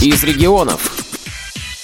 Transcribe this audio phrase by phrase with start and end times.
[0.00, 0.92] из регионов.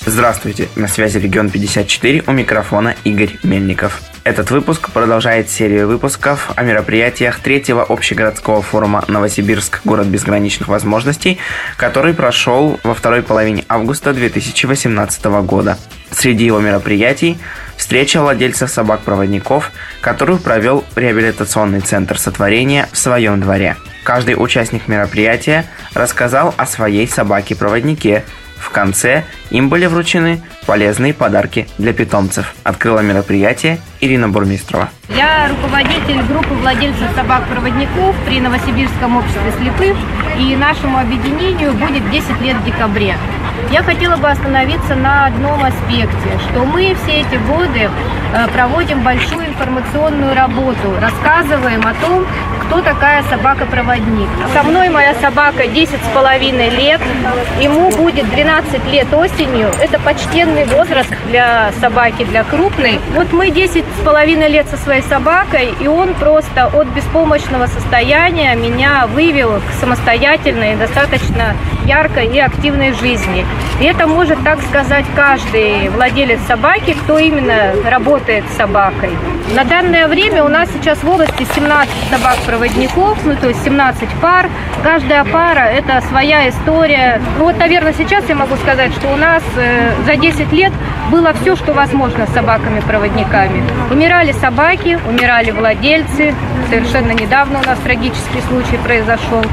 [0.06, 4.03] Здравствуйте, на связи Регион 54, у микрофона Игорь Мельников.
[4.22, 9.80] Этот выпуск продолжает серию выпусков о мероприятиях третьего общегородского форума «Новосибирск.
[9.85, 11.38] Город безграничных возможностей»,
[11.77, 15.76] который прошел во второй половине августа 2018 года.
[16.10, 17.38] Среди его мероприятий
[17.76, 23.76] встреча владельцев собак-проводников, которую провел реабилитационный центр сотворения в своем дворе.
[24.05, 25.64] Каждый участник мероприятия
[25.95, 28.23] рассказал о своей собаке-проводнике–
[28.64, 32.55] в конце им были вручены полезные подарки для питомцев.
[32.65, 34.89] Открыла мероприятие Ирина Бурмистрова.
[35.11, 39.97] Я руководитель группы владельцев собак-проводников при Новосибирском обществе слепых,
[40.39, 43.17] и нашему объединению будет 10 лет в декабре.
[43.71, 47.91] Я хотела бы остановиться на одном аспекте, что мы все эти годы
[48.33, 52.27] э, проводим большую информационную работу, рассказываем о том,
[52.67, 54.29] кто такая собака-проводник.
[54.53, 57.01] Со мной моя собака 10 с половиной лет,
[57.61, 59.71] ему будет 12 лет осенью.
[59.81, 62.98] Это почтенный возраст для собаки, для крупной.
[63.15, 68.55] Вот мы 10 с половиной лет со своей собакой, и он просто от беспомощного состояния
[68.55, 73.44] меня вывел к самостоятельной, достаточно яркой и активной жизни.
[73.81, 79.11] И это может так сказать каждый владелец собаки, кто именно работает с собакой.
[79.55, 84.48] На данное время у нас сейчас в области 17 собак-проводников, ну то есть 17 пар.
[84.83, 87.20] Каждая пара– это своя история.
[87.39, 90.72] Ну вот, наверное, сейчас я могу сказать, что у нас э, за 10 лет
[91.11, 93.62] было все, что возможно с собаками-проводниками.
[93.91, 96.34] Умирали собаки, умирали владельцы.
[96.69, 99.44] Совершенно недавно у нас трагический случай произошел.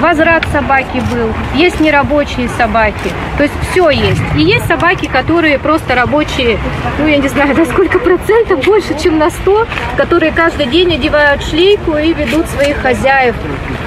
[0.00, 1.32] Возврат собаки был.
[1.54, 3.10] Есть нерабочие собаки.
[3.36, 4.20] То есть все есть.
[4.36, 6.58] И есть собаки, которые просто рабочие,
[6.98, 11.42] ну я не знаю, на сколько процентов, больше, чем на 100, которые каждый день одевают
[11.42, 13.34] шлейку и ведут своих хозяев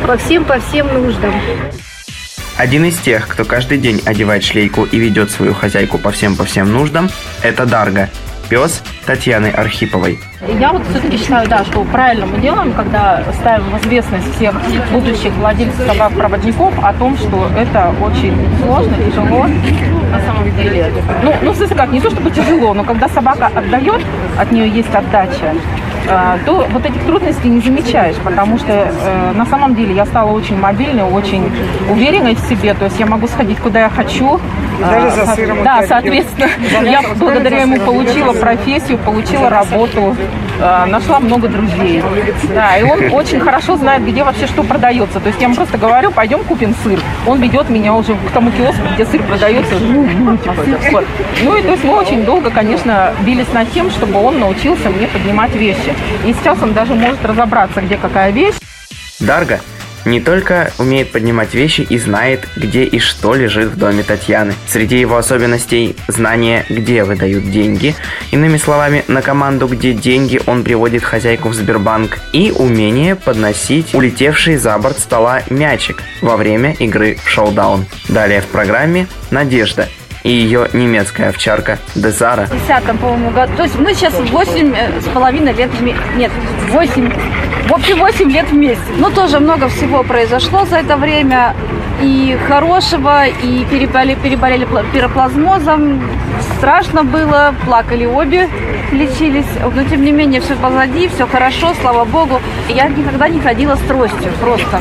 [0.05, 1.33] по всем, по всем нуждам.
[2.57, 6.43] Один из тех, кто каждый день одевает шлейку и ведет свою хозяйку по всем по
[6.43, 7.09] всем нуждам,
[7.41, 8.09] это Дарга,
[8.51, 10.19] пес Татьяны Архиповой.
[10.59, 14.53] Я вот все-таки считаю, да, что правильно мы делаем, когда ставим в известность всех
[14.91, 20.91] будущих владельцев собак-проводников о том, что это очень сложно, тяжело на самом деле.
[21.23, 24.01] Ну, ну, в смысле как, не то чтобы тяжело, но когда собака отдает,
[24.37, 25.53] от нее есть отдача,
[26.07, 30.31] Э, то вот этих трудностей не замечаешь, потому что э, на самом деле я стала
[30.31, 31.51] очень мобильной, очень
[31.89, 34.39] уверенной в себе, то есть я могу сходить куда я хочу.
[34.81, 35.63] Даже за сыром.
[35.63, 36.49] Да, соответственно,
[36.83, 40.15] я благодаря ему получила профессию, получила работу,
[40.59, 42.03] э, нашла много друзей.
[42.53, 45.19] Да, и он очень хорошо знает, где вообще что продается.
[45.19, 46.99] То есть я ему просто говорю, пойдем купим сыр.
[47.25, 49.75] Он ведет меня уже к тому киоску, где сыр продается.
[49.79, 51.05] Ну, ну, типа, вот.
[51.43, 55.07] ну и то есть мы очень долго, конечно, бились над тем, чтобы он научился мне
[55.07, 55.93] поднимать вещи.
[56.25, 58.55] И сейчас он даже может разобраться, где какая вещь.
[59.19, 59.59] Дарга
[60.05, 64.53] не только умеет поднимать вещи и знает, где и что лежит в доме Татьяны.
[64.67, 67.95] Среди его особенностей знание, где выдают деньги.
[68.31, 72.19] Иными словами, на команду, где деньги, он приводит хозяйку в Сбербанк.
[72.33, 77.85] И умение подносить улетевший за борт стола мячик во время игры в шоу-даун.
[78.09, 79.87] Далее в программе Надежда,
[80.23, 82.45] и ее немецкая овчарка Дезара.
[82.45, 83.53] В 10 по-моему, году.
[83.57, 85.69] То есть мы сейчас 8 э, с половиной лет.
[86.15, 86.31] Нет,
[86.69, 87.11] 8.
[87.67, 88.83] В общем, 8 лет вместе.
[88.97, 91.55] Ну, тоже много всего произошло за это время.
[92.01, 96.01] И хорошего, и переболели, переболели пироплазмозом.
[96.57, 98.49] Страшно было, плакали обе
[98.91, 102.39] лечились, но тем не менее все позади, все хорошо, слава богу.
[102.69, 104.79] Я никогда не ходила с тростью, просто.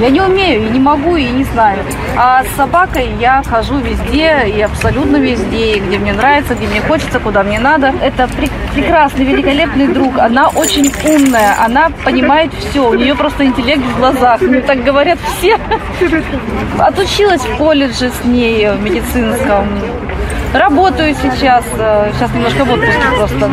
[0.00, 1.78] Я не умею, и не могу, и не знаю.
[2.16, 6.80] А с собакой я хожу везде, и абсолютно везде, и где мне нравится, где мне
[6.80, 7.92] хочется, куда мне надо.
[8.02, 10.18] Это пр- прекрасный, великолепный друг.
[10.18, 14.40] Она очень умная, она понимает все, у нее просто интеллект в глазах.
[14.40, 15.58] Мне так говорят все.
[16.78, 19.68] Отучилась в колледже с ней в медицинском.
[20.52, 23.50] Работаю сейчас, э, сейчас немножко в отпуске просто.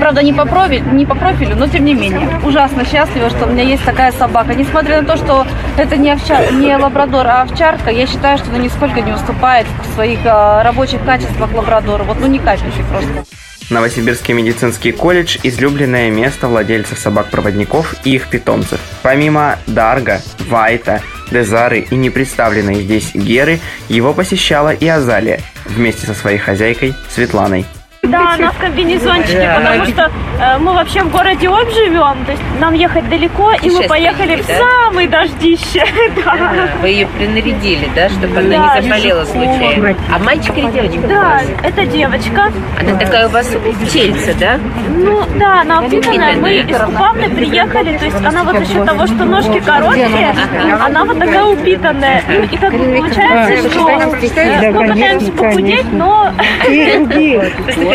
[0.00, 2.28] Правда, не по, профилю, не по профилю, но тем не менее.
[2.44, 4.54] Ужасно счастлива, что у меня есть такая собака.
[4.54, 5.46] Несмотря на то, что
[5.76, 9.94] это не, овчар, не лабрадор, а овчарка, я считаю, что она нисколько не уступает в
[9.94, 12.04] своих э, рабочих качествах лабрадора.
[12.04, 13.24] Вот, ну, ни капельки просто.
[13.68, 18.80] Новосибирский медицинский колледж– излюбленное место владельцев собак-проводников и их питомцев.
[19.02, 26.38] Помимо Дарга, Вайта, Дезары и непредставленной здесь Геры, его посещала и Азалия вместе со своей
[26.38, 27.66] хозяйкой Светланой.
[28.06, 30.10] Да, она в комбинезончике, потому что
[30.40, 34.36] э, мы вообще в городе Обь живем, то есть нам ехать далеко, и мы поехали
[34.42, 35.84] в самый дождище.
[36.24, 36.68] Да.
[36.80, 39.94] Вы ее принарядили, да, чтобы она Да, не заболела случайно.
[40.12, 41.06] А мальчик или девочка?
[41.08, 42.50] Да, это девочка.
[42.80, 44.58] Она такая у вас ученица, да?
[44.88, 46.36] Ну да, она упитанная.
[46.36, 50.34] Мы из Купавны приехали, то есть она вот за счет того, что ножки короткие,
[50.80, 52.22] она вот такая упитанная.
[52.28, 56.32] Ну, И как бы получается, что э, мы пытаемся похудеть, но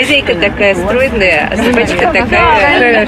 [0.02, 3.06] хозяйка такая стройная, а собачка такая...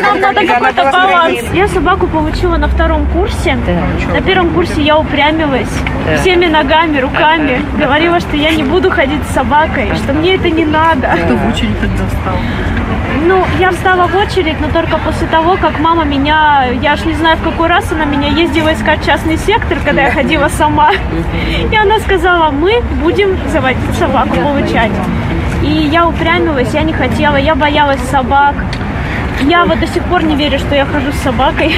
[0.00, 1.40] нам надо какой-то баланс.
[1.52, 3.56] Я собаку получила на втором курсе.
[4.12, 5.68] На первом курсе я упрямилась
[6.20, 7.60] всеми ногами, руками.
[7.78, 11.08] Говорила, что я не буду ходить с собакой, что мне это не надо.
[11.24, 12.04] Кто в очередь тогда?
[13.26, 17.14] Ну, я встала в очередь, но только после того, как мама меня, я аж не
[17.14, 20.92] знаю, в какой раз она меня ездила искать частный сектор, когда я ходила сама.
[21.70, 24.92] И она сказала, мы будем заводить собаку, получать.
[25.62, 28.54] И я упрямилась, я не хотела, я боялась собак.
[29.42, 31.72] Я вот до сих пор не верю, что я хожу с собакой.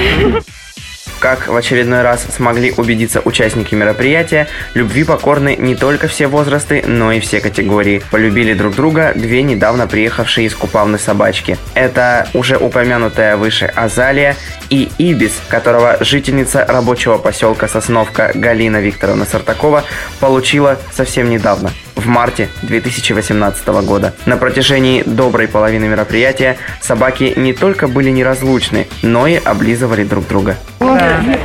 [1.21, 7.13] Как в очередной раз смогли убедиться участники мероприятия, любви покорны не только все возрасты, но
[7.13, 8.01] и все категории.
[8.11, 11.59] Полюбили друг друга две недавно приехавшие из Купавны собачки.
[11.75, 14.35] Это уже упомянутая выше Азалия
[14.71, 19.85] и Ибис, которого жительница рабочего поселка Сосновка Галина Викторовна Сартакова
[20.21, 24.15] получила совсем недавно, в марте 2018 года.
[24.27, 30.57] На протяжении доброй половины мероприятия собаки не только были неразлучны, но и облизывали друг друга.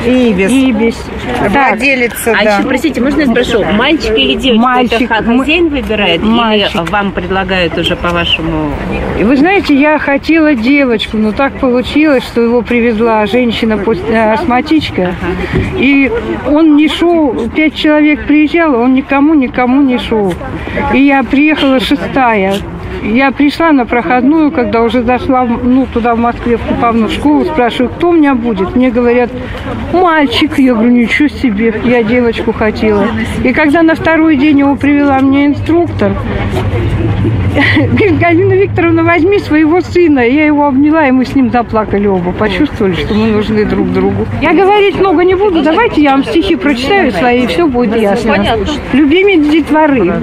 [0.05, 0.49] Ибис.
[0.51, 0.95] Ибис.
[1.49, 2.57] Владелица, А да.
[2.57, 4.61] еще, простите, можно я спрошу, мальчик или девочка?
[4.65, 5.01] Мальчик.
[5.11, 6.75] Это хозяин выбирает Мальчик.
[6.75, 8.71] или вам предлагают уже по вашему...
[9.19, 14.33] И Вы знаете, я хотела девочку, но так получилось, что его привезла женщина после- э,
[14.33, 15.15] астматичка.
[15.77, 16.11] И
[16.47, 20.33] он не шел, пять человек приезжало, он никому, никому не шел.
[20.93, 22.55] И я приехала шестая.
[23.03, 27.89] Я пришла на проходную, когда уже зашла ну, туда, в Москве, в Купавну школу, спрашиваю,
[27.89, 28.75] кто у меня будет.
[28.75, 29.29] Мне говорят,
[29.93, 30.57] мальчик.
[30.57, 33.05] Я говорю, ничего себе, я девочку хотела.
[33.43, 36.13] И когда на второй день его привела мне инструктор,
[37.55, 40.19] Говорит, Галина Викторовна, возьми своего сына.
[40.19, 42.31] Я его обняла, и мы с ним заплакали оба.
[42.31, 44.25] Почувствовали, что мы нужны друг другу.
[44.41, 45.61] Я говорить много не буду.
[45.61, 48.35] Давайте я вам стихи прочитаю свои, и все будет ясно.
[48.93, 50.13] Любимец детворы.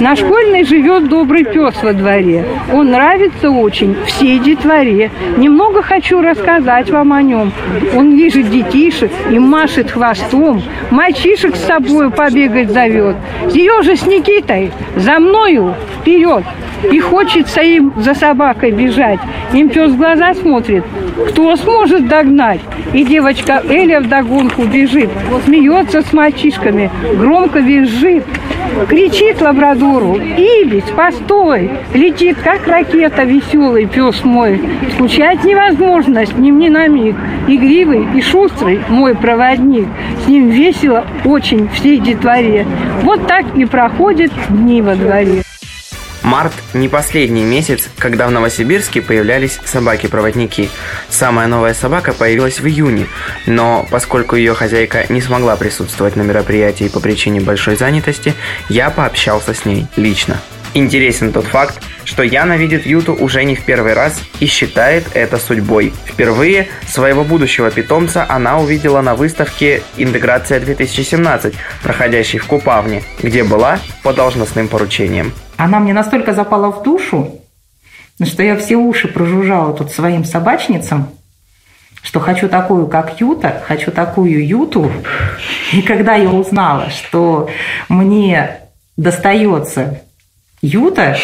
[0.00, 2.05] На школьной живет добрый пес во дворе.
[2.72, 5.10] Он нравится очень всей детворе.
[5.36, 7.52] Немного хочу рассказать вам о нем.
[7.94, 10.62] Он лижет детишек и машет хвостом.
[10.90, 13.16] Мальчишек с собой побегать зовет.
[13.52, 16.44] Ее же с Никитой за мною вперед.
[16.90, 19.20] И хочется им за собакой бежать.
[19.52, 20.84] Им пес в глаза смотрит.
[21.30, 22.60] Кто сможет догнать?
[22.92, 25.10] И девочка Эля вдогонку бежит.
[25.44, 26.90] Смеется с мальчишками.
[27.18, 28.24] Громко визжит.
[28.88, 30.16] Кричит лабрадору.
[30.16, 31.70] Ибис, постой!
[31.94, 34.60] Летит, как ракета, веселый пес мой.
[34.94, 37.16] Скучать невозможно с ним ни на миг.
[37.48, 39.88] Игривый и шустрый мой проводник.
[40.24, 42.66] С ним весело очень всей детворе.
[43.02, 45.42] Вот так и проходят дни во дворе.
[46.26, 50.68] Март не последний месяц, когда в Новосибирске появлялись собаки-проводники.
[51.08, 53.06] Самая новая собака появилась в июне,
[53.46, 58.34] но поскольку ее хозяйка не смогла присутствовать на мероприятии по причине большой занятости,
[58.68, 60.40] я пообщался с ней лично.
[60.74, 65.38] Интересен тот факт, что Яна видит Юту уже не в первый раз и считает это
[65.38, 65.92] судьбой.
[66.06, 74.12] Впервые своего будущего питомца она увидела на выставке «Интеграция-2017», проходящей в Купавне, где была по
[74.12, 75.32] должностным поручениям.
[75.56, 77.40] Она мне настолько запала в душу,
[78.22, 81.08] что я все уши прожужжала тут своим собачницам,
[82.02, 84.90] что хочу такую, как Юта, хочу такую Юту.
[85.72, 87.50] И когда я узнала, что
[87.88, 88.60] мне
[88.96, 90.02] достается
[90.62, 91.16] Юта,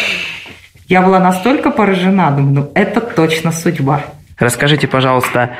[0.87, 4.03] я была настолько поражена, думаю, ну это точно судьба.
[4.37, 5.51] Расскажите, пожалуйста,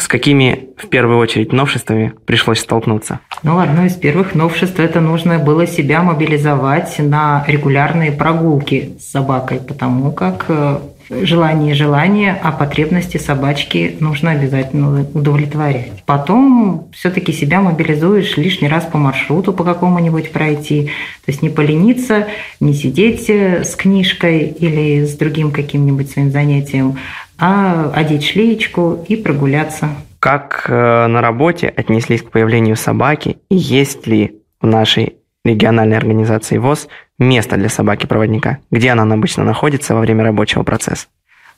[0.00, 3.20] с какими в первую очередь новшествами пришлось столкнуться?
[3.42, 9.60] Ну, одно из первых новшеств– это нужно было себя мобилизовать на регулярные прогулки с собакой,
[9.60, 10.78] потому как э,
[11.10, 16.04] желание желание, а потребности собачки нужно обязательно удовлетворять.
[16.06, 20.86] Потом все-таки себя мобилизуешь лишний раз по маршруту по какому-нибудь пройти,
[21.24, 22.26] то есть не полениться,
[22.60, 26.98] не сидеть э, с книжкой или с другим каким-нибудь своим занятием,
[27.38, 29.88] а одеть шлеечку и прогуляться.
[30.18, 35.14] Как э, на работе отнеслись к появлению собаки и есть ли в нашей
[35.44, 38.58] региональной организации ВОЗ место для собаки-проводника?
[38.70, 41.06] Где она обычно находится во время рабочего процесса?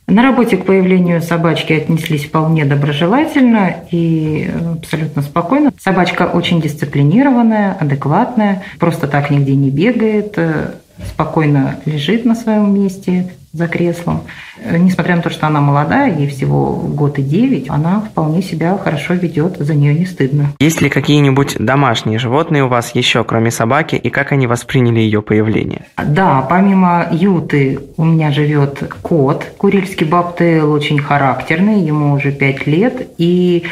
[0.06, 5.72] На работе к появлению собачки отнеслись вполне доброжелательно и абсолютно спокойно.
[5.78, 10.36] Собачка очень дисциплинированная, адекватная, просто так нигде не бегает,
[11.06, 14.22] спокойно лежит на своем месте за креслом.
[14.58, 18.78] Э, Несмотря на то, что она молодая, ей всего год и девять, она вполне себя
[18.78, 20.52] хорошо ведет, за нее не стыдно.
[20.60, 25.22] Есть ли какие-нибудь домашние животные у вас еще, кроме собаки, и как они восприняли ее
[25.22, 25.86] появление?
[25.96, 33.08] Да, помимо Юты у меня живет кот, курильский бобтейл, очень характерный, ему уже пять лет,
[33.18, 33.64] и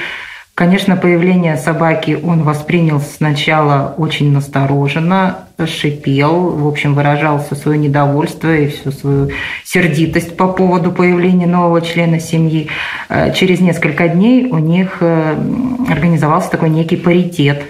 [0.59, 8.53] Конечно, появление собаки он воспринял сначала очень настороженно, шипел, в общем, выражал все свое недовольство
[8.53, 9.31] и всю свою
[9.65, 12.67] сердитость по поводу появления нового члена семьи.
[13.09, 15.37] Э, Через несколько дней у них э,
[15.89, 17.63] организовался такой некий паритет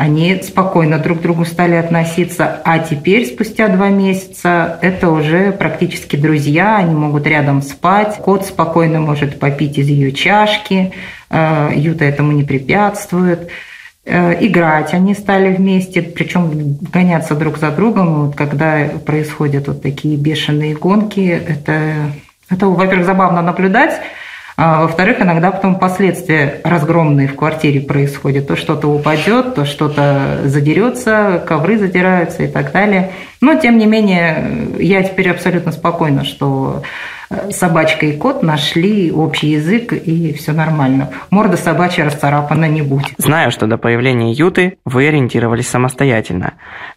[0.00, 6.16] они спокойно друг к другу стали относиться, а теперь, спустя два месяца, это уже практически
[6.16, 10.94] друзья, они могут рядом спать, кот спокойно может попить из ее чашки,
[11.28, 13.50] э, Юта этому не препятствует.
[14.06, 18.24] Э, играть они стали вместе, причем гоняться друг за другом.
[18.24, 21.94] Вот когда происходят вот такие бешеные гонки, это,
[22.48, 24.00] это во-первых, забавно наблюдать,
[24.62, 28.46] а, во-вторых, иногда потом последствия разгромные в квартире происходят.
[28.46, 33.12] То что-то упадет, то что-то задерется, ковры задираются и так далее.
[33.40, 36.82] Но, тем не менее, я теперь абсолютно спокойна, что
[37.30, 41.08] э, собачка и кот нашли общий язык, и все нормально.
[41.30, 43.14] Морда собачья расцарапана не будет.
[43.16, 46.52] Знаю, что до появления Юты вы ориентировались самостоятельно.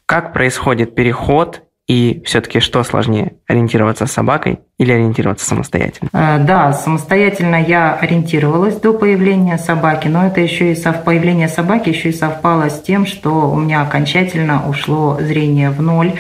[0.05, 6.09] Как происходит переход и все-таки что сложнее, ориентироваться с собакой или ориентироваться самостоятельно?
[6.13, 11.03] Э, Да, самостоятельно я ориентировалась до появления собаки, но это еще и сов...
[11.03, 16.13] появление собаки еще и совпало с тем, что у меня окончательно ушло зрение в ноль,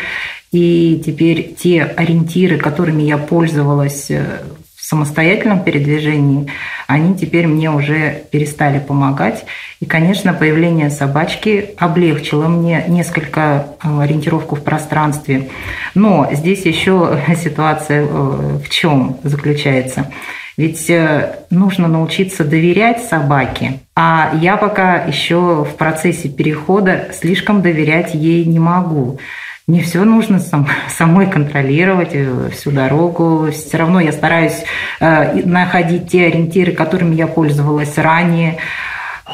[0.51, 4.41] и теперь те ориентиры, которыми я пользовалась э,
[4.83, 6.51] в самостоятельном передвижении,
[6.87, 9.45] они теперь мне уже перестали помогать.
[9.79, 15.47] И, конечно, появление собачки облегчило мне несколько э, ориентировку в пространстве.
[15.95, 20.11] Но здесь еще ситуация э, в чем заключается?
[20.57, 28.13] Ведь э, нужно научиться доверять собаке, а я пока еще в процессе перехода слишком доверять
[28.13, 29.17] ей не могу.
[29.65, 33.47] Мне все нужно сам, самой контролировать э, всю дорогу.
[33.51, 34.61] Все равно я стараюсь
[34.99, 38.57] э, находить те ориентиры, которыми я пользовалась ранее.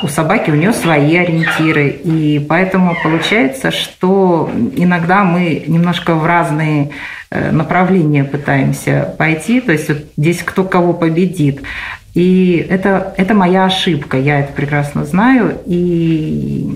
[0.03, 1.89] У собаки у нее свои ориентиры.
[1.89, 6.91] И поэтому получается, что иногда мы немножко в разные
[7.31, 9.61] э, направления пытаемся пойти.
[9.61, 11.63] То есть вот здесь кто кого победит.
[12.13, 15.57] И это, это моя ошибка, я это прекрасно знаю.
[15.65, 16.69] И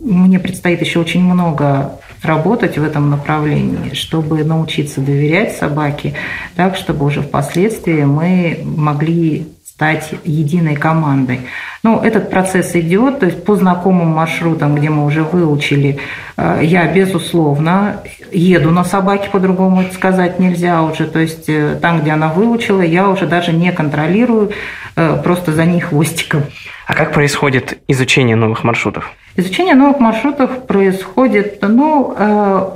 [0.00, 6.14] мне предстоит еще очень много работать в этом направлении, чтобы научиться доверять собаке,
[6.54, 9.46] так, чтобы уже впоследствии мы могли
[9.80, 11.40] стать единой командой.
[11.82, 15.98] Ну, этот процесс идет, то есть по знакомым маршрутам, где мы уже выучили,
[16.36, 21.06] э, я, безусловно, еду на собаке, по-другому это сказать нельзя уже.
[21.06, 24.50] То есть э, там, где она выучила, я уже даже не контролирую,
[24.96, 26.42] э, просто за ней хвостиком.
[26.86, 29.10] А как происходит изучение новых маршрутов?
[29.36, 32.68] Изучение новых маршрутов происходит, ну, э,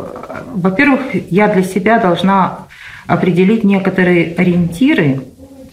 [0.54, 2.60] во-первых, я для себя должна
[3.06, 5.20] определить некоторые ориентиры,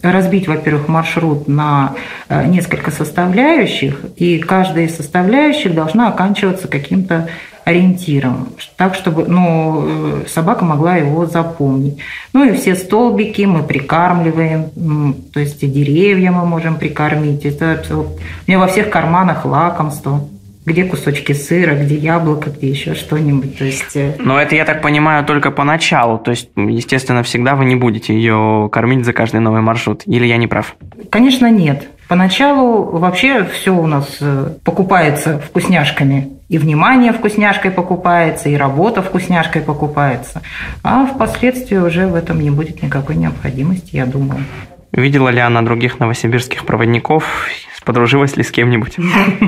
[0.02, 1.94] разбить, во-первых, маршрут на
[2.28, 7.28] э, несколько составляющих, и каждая из составляющих должна оканчиваться каким-то
[7.64, 11.98] ориентиром, так, чтобы ну, э, собака могла его запомнить.
[12.32, 17.44] Ну и все столбики мы прикармливаем, то есть и деревья мы можем прикормить.
[17.44, 18.06] Это, у
[18.46, 20.28] меня во всех карманах лакомство
[20.64, 23.58] где кусочки сыра, где яблоко, где еще что-нибудь.
[23.58, 26.18] То есть э, Но это, я так понимаю, только поначалу.
[26.18, 30.02] То есть, естественно, всегда вы не будете ее кормить за каждый новый маршрут.
[30.06, 30.76] Или я не прав?
[31.10, 31.88] Конечно, нет.
[32.08, 36.30] Поначалу вообще все у нас э, покупается вкусняшками.
[36.48, 40.42] И внимание вкусняшкой покупается, и работа вкусняшкой покупается.
[40.82, 44.44] А впоследствии уже в этом не будет никакой необходимости, я думаю.
[44.92, 47.48] Видела ли она других новосибирских проводников?
[47.84, 48.96] Подружилась ли с кем-нибудь?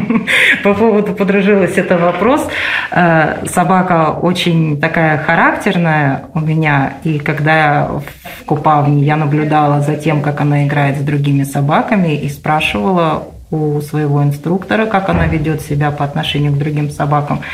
[0.65, 2.49] По поводу подружилась это вопрос.
[2.91, 10.21] Э, Собака очень такая характерная у меня, и когда в Купавне я наблюдала за тем,
[10.21, 15.91] как она играет с другими собаками, и спрашивала у своего инструктора, как она ведет себя
[15.91, 17.39] по отношению к другим собакам.
[17.39, 17.45] То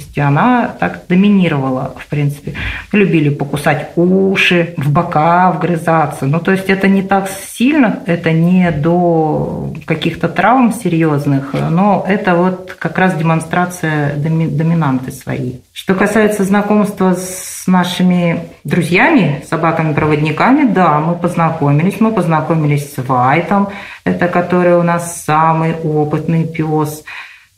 [0.00, 2.54] есть она так доминировала, в принципе.
[2.92, 6.26] Любили покусать уши, в бока вгрызаться.
[6.26, 12.34] Ну, то есть это не так сильно, это не до каких-то травм серьезных, но это
[12.34, 15.62] вот как раз демонстрация доми- доминанты своей.
[15.72, 22.00] Что касается знакомства с нашими друзьями, собаками-проводниками, да, мы познакомились.
[22.00, 23.68] Мы познакомились с Вайтом,
[24.04, 27.04] это который у нас самый опытный пес.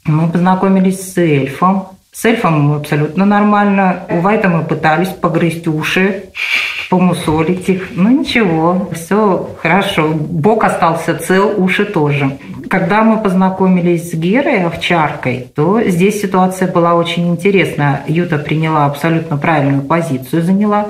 [0.05, 4.05] Мы познакомились с эльфом, С эльфом абсолютно нормально.
[4.11, 6.25] У Вайта мы пытались погрызть уши,
[6.91, 7.89] помусолить их.
[7.93, 10.09] Ну ничего, все хорошо.
[10.09, 12.37] Бок остался цел, уши тоже.
[12.69, 18.03] Когда мы познакомились с Герой, овчаркой, то здесь ситуация была очень интересная.
[18.07, 20.89] Юта приняла абсолютно правильную позицию, заняла.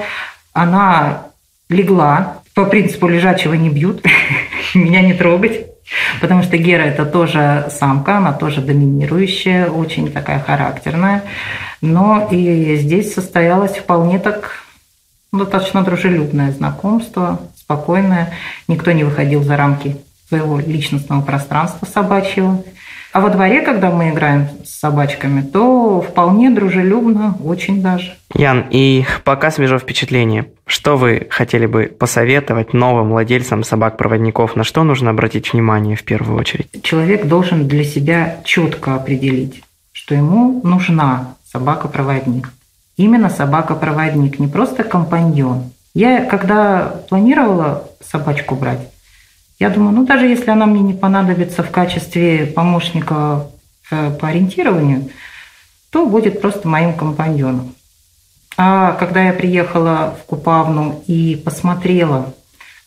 [0.53, 1.29] Она
[1.69, 4.05] легла, по принципу лежачего не бьют,
[4.75, 5.67] меня не трогать.
[6.21, 11.23] Потому что Гера это тоже самка, она тоже доминирующая, очень такая характерная.
[11.81, 14.63] Но и здесь состоялось вполне так
[15.33, 18.33] достаточно дружелюбное знакомство, спокойное.
[18.69, 19.97] Никто не выходил за рамки
[20.33, 22.65] своего личностного пространства собачьего.
[23.13, 28.15] А во дворе, когда мы играем с собачками, то вполне дружелюбно, очень даже.
[28.35, 30.47] Ян, и пока свежо впечатление.
[30.65, 34.57] Что вы хотели бы посоветовать новым владельцам собак-проводников?
[34.57, 36.69] На что нужно обратить внимание в первую очередь?
[36.83, 39.63] Человек должен для себя четко определить,
[39.93, 42.49] что ему нужна собака-проводник.
[42.97, 45.65] Именно собака-проводник, не просто компаньон.
[45.93, 48.92] Я, когда планировала собачку брать,
[49.63, 53.47] я думаю, ну даже если она мне не понадобится в качестве помощника
[53.93, 55.11] э, по ориентированию,
[55.91, 57.73] то будет просто моим компаньоном.
[58.57, 62.35] А когда я приехала в Купавну и посмотрела,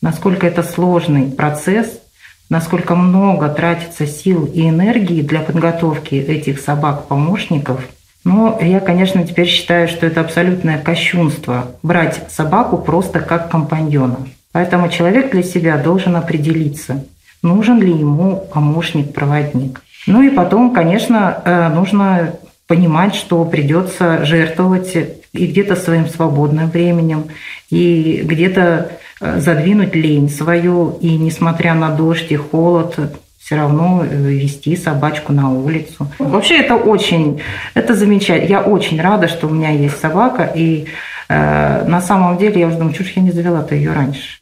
[0.01, 2.01] насколько это сложный процесс,
[2.50, 7.88] насколько много тратится сил и энергии для подготовки этих собак-помощников,
[8.25, 14.17] ну, я, конечно, теперь считаю, что это абсолютное кощунство брать собаку просто как компаньона.
[14.55, 17.03] Поэтому человек для себя должен определиться,
[17.43, 19.81] нужен ли ему помощник-проводник.
[20.07, 22.35] Ну и потом, конечно, э, нужно
[22.65, 24.95] понимать, что придется жертвовать
[25.33, 27.25] и где-то своим свободным временем,
[27.69, 32.97] и где-то э, задвинуть лень свою, и несмотря на дождь и холод,
[33.38, 36.07] все равно э, вести собачку на улицу.
[36.17, 37.41] Вообще это очень,
[37.74, 38.47] это замечательно.
[38.47, 40.85] Я очень рада, что у меня есть собака, и
[41.27, 44.39] э, на самом деле я уже думаю, чушь я не завела-то ее раньше.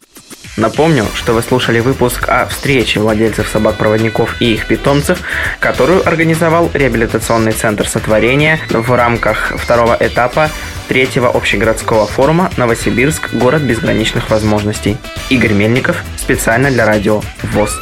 [0.55, 5.19] Напомню, что вы слушали выпуск о встрече владельцев собак-проводников и их питомцев,
[5.59, 10.51] которую организовал реабилитационный центр сотворения в рамках второго этапа
[10.87, 13.33] третьего общегородского форума «Новосибирск.
[13.33, 14.97] Город безграничных возможностей».
[15.29, 17.79] Игорь Мельников специально для радио ВОЗ.